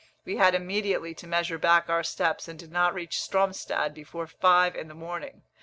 [0.25, 4.75] We had immediately to measure back our steps, and did not reach Stromstad before five
[4.75, 5.43] in the morning.